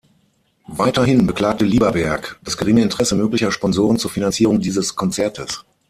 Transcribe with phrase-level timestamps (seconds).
[0.65, 5.63] Weiterhin beklagte Lieberberg das geringe Interesse möglicher Sponsoren zur Finanzierung dieses Konzertes.